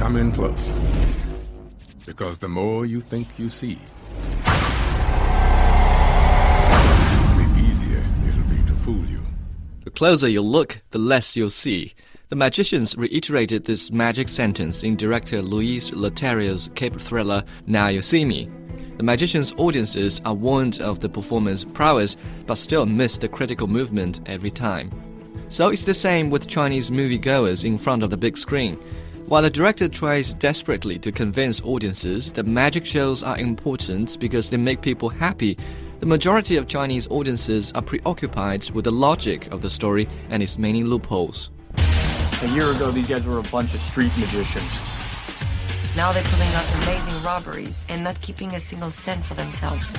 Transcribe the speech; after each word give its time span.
Come 0.00 0.16
in 0.16 0.32
close. 0.32 0.72
Because 2.06 2.38
the 2.38 2.48
more 2.48 2.86
you 2.86 3.02
think 3.02 3.28
you 3.38 3.50
see, 3.50 3.78
the 7.34 7.66
easier 7.68 8.02
it'll 8.26 8.42
be 8.44 8.56
to 8.66 8.72
fool 8.76 9.04
you. 9.04 9.20
The 9.84 9.90
closer 9.90 10.26
you 10.26 10.40
look, 10.40 10.80
the 10.88 10.98
less 10.98 11.36
you'll 11.36 11.50
see. 11.50 11.92
The 12.30 12.36
magicians 12.36 12.96
reiterated 12.96 13.66
this 13.66 13.92
magic 13.92 14.30
sentence 14.30 14.82
in 14.84 14.96
director 14.96 15.42
Louis 15.42 15.90
Leterrier's 15.90 16.70
cape 16.74 16.98
thriller 16.98 17.44
Now 17.66 17.88
You 17.88 18.00
See 18.00 18.24
Me. 18.24 18.48
The 18.96 19.02
magicians' 19.02 19.52
audiences 19.58 20.22
are 20.24 20.32
warned 20.32 20.80
of 20.80 21.00
the 21.00 21.10
performer's 21.10 21.66
prowess, 21.66 22.16
but 22.46 22.54
still 22.54 22.86
miss 22.86 23.18
the 23.18 23.28
critical 23.28 23.66
movement 23.66 24.20
every 24.24 24.50
time. 24.50 24.90
So 25.50 25.68
it's 25.68 25.84
the 25.84 25.92
same 25.92 26.30
with 26.30 26.48
Chinese 26.48 26.88
moviegoers 26.90 27.66
in 27.66 27.76
front 27.76 28.02
of 28.02 28.08
the 28.08 28.16
big 28.16 28.38
screen. 28.38 28.78
While 29.26 29.42
the 29.42 29.50
director 29.50 29.88
tries 29.88 30.34
desperately 30.34 30.98
to 30.98 31.12
convince 31.12 31.60
audiences 31.62 32.30
that 32.32 32.46
magic 32.46 32.84
shows 32.84 33.22
are 33.22 33.38
important 33.38 34.18
because 34.18 34.50
they 34.50 34.56
make 34.56 34.80
people 34.80 35.08
happy, 35.08 35.56
the 36.00 36.06
majority 36.06 36.56
of 36.56 36.66
Chinese 36.66 37.06
audiences 37.08 37.72
are 37.72 37.82
preoccupied 37.82 38.68
with 38.70 38.86
the 38.86 38.90
logic 38.90 39.46
of 39.52 39.62
the 39.62 39.70
story 39.70 40.08
and 40.30 40.42
its 40.42 40.58
many 40.58 40.82
loopholes. 40.82 41.50
A 42.42 42.48
year 42.48 42.72
ago, 42.72 42.90
these 42.90 43.08
guys 43.08 43.24
were 43.24 43.38
a 43.38 43.42
bunch 43.44 43.74
of 43.74 43.80
street 43.80 44.12
magicians. 44.18 44.82
Now 45.96 46.12
they're 46.12 46.22
pulling 46.24 46.54
off 46.54 46.82
amazing 46.84 47.22
robberies 47.22 47.86
and 47.88 48.02
not 48.02 48.20
keeping 48.20 48.54
a 48.54 48.60
single 48.60 48.90
cent 48.90 49.24
for 49.24 49.34
themselves. 49.34 49.92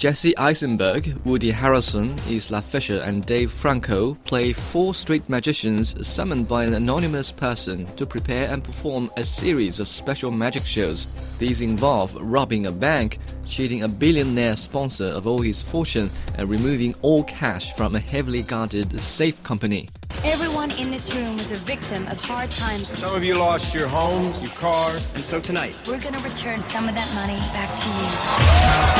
Jesse 0.00 0.34
Eisenberg, 0.38 1.14
Woody 1.26 1.52
Harrelson, 1.52 2.18
Isla 2.26 2.62
Fisher, 2.62 3.02
and 3.02 3.26
Dave 3.26 3.52
Franco 3.52 4.14
play 4.24 4.54
four 4.54 4.94
street 4.94 5.28
magicians 5.28 5.94
summoned 6.08 6.48
by 6.48 6.64
an 6.64 6.72
anonymous 6.72 7.30
person 7.30 7.84
to 7.96 8.06
prepare 8.06 8.48
and 8.50 8.64
perform 8.64 9.10
a 9.18 9.24
series 9.24 9.78
of 9.78 9.88
special 9.88 10.30
magic 10.30 10.64
shows. 10.64 11.06
These 11.38 11.60
involve 11.60 12.16
robbing 12.18 12.64
a 12.64 12.72
bank, 12.72 13.18
cheating 13.46 13.82
a 13.82 13.88
billionaire 13.88 14.56
sponsor 14.56 15.04
of 15.04 15.26
all 15.26 15.42
his 15.42 15.60
fortune, 15.60 16.08
and 16.38 16.48
removing 16.48 16.94
all 17.02 17.22
cash 17.24 17.74
from 17.74 17.94
a 17.94 18.00
heavily 18.00 18.40
guarded 18.40 18.98
safe 19.00 19.42
company. 19.42 19.90
Everyone 20.24 20.70
in 20.70 20.90
this 20.90 21.12
room 21.12 21.36
was 21.36 21.52
a 21.52 21.56
victim 21.56 22.08
of 22.08 22.16
hard 22.16 22.50
times. 22.52 22.90
Some 22.98 23.14
of 23.14 23.22
you 23.22 23.34
lost 23.34 23.74
your 23.74 23.86
homes, 23.86 24.42
your 24.42 24.52
cars, 24.52 25.06
and 25.14 25.22
so 25.22 25.42
tonight. 25.42 25.74
We're 25.86 26.00
going 26.00 26.14
to 26.14 26.26
return 26.26 26.62
some 26.62 26.88
of 26.88 26.94
that 26.94 27.14
money 27.14 27.36
back 27.52 27.68
to 27.80 28.96
you. 28.96 28.99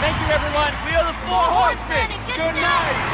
Thank 0.00 0.16
you, 0.20 0.28
everyone. 0.34 0.72
We 0.86 0.92
are 0.94 1.06
the 1.06 1.18
Four 1.20 1.46
Horsemen. 1.48 2.08
Good 2.26 2.56
night. 2.60 3.12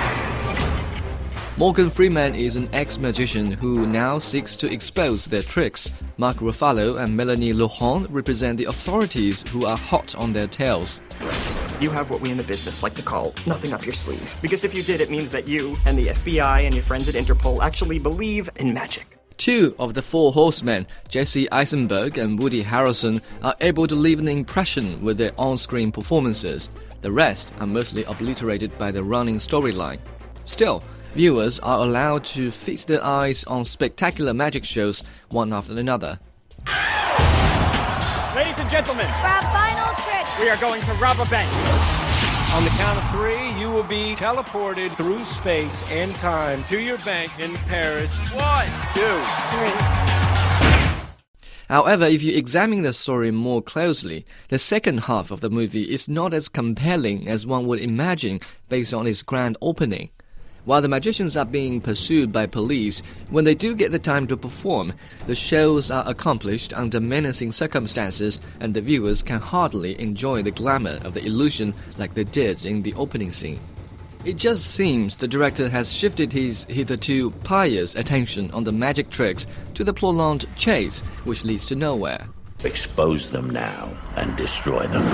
Morgan 1.58 1.90
Freeman 1.90 2.34
is 2.36 2.54
an 2.54 2.68
ex 2.72 2.98
magician 2.98 3.50
who 3.50 3.84
now 3.84 4.20
seeks 4.20 4.54
to 4.56 4.72
expose 4.72 5.24
their 5.24 5.42
tricks. 5.42 5.90
Mark 6.16 6.36
Ruffalo 6.36 7.02
and 7.02 7.16
Melanie 7.16 7.52
Laurent 7.52 8.08
represent 8.10 8.58
the 8.58 8.66
authorities 8.66 9.42
who 9.48 9.66
are 9.66 9.76
hot 9.76 10.14
on 10.14 10.32
their 10.32 10.46
tails. 10.46 11.00
You 11.80 11.90
have 11.90 12.10
what 12.10 12.20
we 12.20 12.30
in 12.30 12.36
the 12.36 12.44
business 12.44 12.82
like 12.82 12.94
to 12.94 13.02
call 13.02 13.34
nothing 13.46 13.72
up 13.72 13.84
your 13.84 13.94
sleeve. 13.94 14.36
Because 14.40 14.62
if 14.62 14.72
you 14.72 14.84
did, 14.84 15.00
it 15.00 15.10
means 15.10 15.30
that 15.32 15.48
you 15.48 15.76
and 15.84 15.98
the 15.98 16.08
FBI 16.08 16.62
and 16.64 16.74
your 16.74 16.84
friends 16.84 17.08
at 17.08 17.16
Interpol 17.16 17.60
actually 17.60 17.98
believe 17.98 18.48
in 18.56 18.72
magic. 18.72 19.17
Two 19.39 19.77
of 19.78 19.94
the 19.94 20.03
four 20.03 20.33
horsemen, 20.33 20.84
Jesse 21.08 21.50
Eisenberg 21.53 22.19
and 22.19 22.41
Woody 22.41 22.62
Harrelson, 22.62 23.22
are 23.41 23.55
able 23.61 23.86
to 23.86 23.95
leave 23.95 24.19
an 24.19 24.27
impression 24.27 25.00
with 25.00 25.17
their 25.17 25.30
on 25.39 25.56
screen 25.56 25.92
performances. 25.92 26.69
The 27.03 27.12
rest 27.12 27.53
are 27.61 27.67
mostly 27.67 28.03
obliterated 28.05 28.77
by 28.78 28.91
the 28.91 29.03
running 29.03 29.36
storyline. 29.36 30.00
Still, 30.45 30.83
viewers 31.14 31.61
are 31.61 31.84
allowed 31.84 32.25
to 32.27 32.50
feast 32.50 32.89
their 32.89 33.03
eyes 33.05 33.45
on 33.45 33.64
spectacular 33.64 34.34
magic 34.34 34.64
shows 34.64 35.05
one 35.30 35.52
after 35.52 35.78
another. 35.78 36.19
Ladies 38.34 38.58
and 38.58 38.70
gentlemen, 38.70 39.06
For 39.06 39.28
our 39.28 39.42
final 39.42 39.95
trick, 40.02 40.39
we 40.41 40.50
are 40.50 40.56
going 40.56 40.83
to 40.83 40.92
rob 40.95 41.17
a 41.20 41.30
bank. 41.30 41.98
On 42.55 42.64
the 42.64 42.70
count 42.70 42.98
of 42.98 43.11
three, 43.11 43.51
you 43.61 43.70
will 43.70 43.85
be 43.85 44.14
teleported 44.17 44.91
through 44.97 45.23
space 45.27 45.83
and 45.91 46.14
time 46.17 46.64
to 46.64 46.81
your 46.81 46.97
bank 46.98 47.31
in 47.39 47.55
Paris. 47.69 48.11
One, 48.33 48.67
two, 48.95 49.19
three. 49.51 50.09
However, 51.69 52.07
if 52.07 52.23
you 52.23 52.35
examine 52.35 52.81
the 52.81 52.95
story 52.95 53.31
more 53.31 53.61
closely, 53.61 54.25
the 54.48 54.59
second 54.59 55.01
half 55.01 55.31
of 55.31 55.41
the 55.41 55.51
movie 55.51 55.92
is 55.92 56.09
not 56.09 56.33
as 56.33 56.48
compelling 56.48 57.29
as 57.29 57.47
one 57.47 57.67
would 57.67 57.81
imagine 57.81 58.41
based 58.70 58.95
on 58.95 59.07
its 59.07 59.23
grand 59.23 59.59
opening. 59.61 60.09
While 60.68 60.83
the 60.83 60.89
magicians 60.89 61.34
are 61.34 61.46
being 61.46 61.80
pursued 61.80 62.30
by 62.30 62.45
police, 62.45 63.02
when 63.30 63.45
they 63.45 63.55
do 63.55 63.74
get 63.74 63.90
the 63.90 63.98
time 63.98 64.27
to 64.27 64.36
perform, 64.36 64.92
the 65.27 65.34
shows 65.34 65.90
are 65.90 66.06
accomplished 66.06 66.74
under 66.74 67.01
menacing 67.01 67.52
circumstances, 67.52 68.39
and 68.61 68.74
the 68.74 68.83
viewers 68.83 69.23
can 69.23 69.40
hardly 69.40 69.98
enjoy 69.98 70.42
the 70.42 70.51
glamour 70.51 70.98
of 71.05 71.14
the 71.14 71.24
illusion 71.24 71.73
like 71.96 72.12
they 72.12 72.24
did 72.24 72.67
in 72.67 72.83
the 72.83 72.92
opening 72.96 73.30
scene. 73.30 73.58
It 74.27 74.36
just 74.36 74.74
seems 74.74 75.17
the 75.17 75.27
director 75.27 75.70
has 75.70 75.90
shifted 75.90 76.34
his 76.34 76.67
hitherto 76.67 77.30
pious 77.45 77.95
attention 77.95 78.50
on 78.50 78.64
the 78.64 78.70
magic 78.70 79.08
tricks 79.08 79.46
to 79.73 79.85
the 79.85 79.95
prolonged 79.95 80.45
chase, 80.55 81.00
which 81.24 81.45
leads 81.45 81.64
to 81.68 81.77
nowhere. 81.77 82.29
Expose 82.62 83.30
them 83.30 83.48
now 83.48 83.90
and 84.17 84.36
destroy 84.36 84.86
them. 84.86 85.06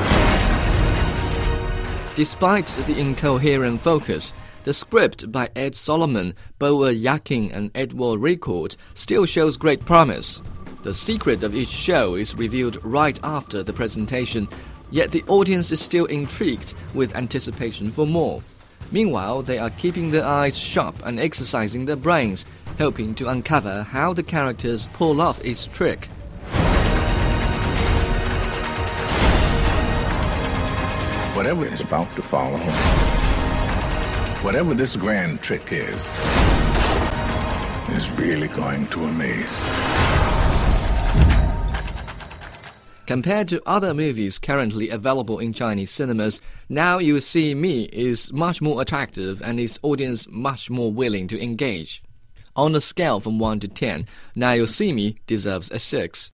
Despite 2.17 2.67
the 2.87 2.99
incoherent 2.99 3.81
focus, 3.81 4.33
the 4.65 4.73
script 4.73 5.31
by 5.31 5.49
Ed 5.55 5.75
Solomon, 5.75 6.35
Boaz 6.59 6.99
Yakin, 6.99 7.53
and 7.53 7.71
Edward 7.75 8.19
Ricourt 8.19 8.77
still 8.95 9.27
shows 9.27 9.57
great 9.57 9.85
promise. 9.85 10.43
The 10.83 10.93
secret 10.93 11.43
of 11.43 11.55
each 11.55 11.69
show 11.69 12.15
is 12.15 12.35
revealed 12.35 12.83
right 12.85 13.19
after 13.23 13.63
the 13.63 13.73
presentation, 13.73 14.49
yet 14.91 15.13
the 15.13 15.23
audience 15.29 15.71
is 15.71 15.81
still 15.81 16.07
intrigued 16.07 16.75
with 16.95 17.15
anticipation 17.15 17.91
for 17.91 18.07
more. 18.07 18.43
Meanwhile, 18.91 19.43
they 19.43 19.59
are 19.59 19.71
keeping 19.71 20.11
their 20.11 20.25
eyes 20.25 20.59
sharp 20.59 20.97
and 21.05 21.21
exercising 21.21 21.85
their 21.85 21.97
brains, 21.97 22.45
hoping 22.79 23.15
to 23.17 23.29
uncover 23.29 23.83
how 23.83 24.13
the 24.13 24.23
characters 24.23 24.89
pull 24.95 25.21
off 25.21 25.45
each 25.45 25.69
trick. 25.69 26.07
Whatever 31.35 31.67
is 31.67 31.81
about 31.81 32.11
to 32.13 32.23
follow, 32.23 32.61
whatever 34.45 34.75
this 34.75 34.95
grand 34.95 35.41
trick 35.41 35.73
is, 35.73 36.21
is 37.97 38.11
really 38.19 38.47
going 38.49 38.87
to 38.89 39.03
amaze. 39.05 39.65
Compared 43.07 43.49
to 43.49 43.63
other 43.65 43.95
movies 43.95 44.39
currently 44.39 44.91
available 44.91 45.39
in 45.39 45.55
Chinese 45.55 45.91
cinemas, 45.91 46.43
Now 46.69 46.99
You 46.99 47.21
See 47.21 47.55
Me 47.55 47.85
is 47.85 48.35
much 48.35 48.61
more 48.61 48.83
attractive 48.83 49.41
and 49.41 49.59
its 49.59 49.79
audience 49.83 50.27
much 50.29 50.69
more 50.69 50.93
willing 50.93 51.27
to 51.29 51.43
engage. 51.43 52.03
On 52.55 52.75
a 52.75 52.83
scale 52.83 53.21
from 53.21 53.39
1 53.39 53.61
to 53.61 53.69
10, 53.69 54.07
Now 54.37 54.53
You 54.53 54.67
See 54.67 54.93
Me 54.93 55.17
deserves 55.27 55.71
a 55.71 55.79
6. 55.79 56.31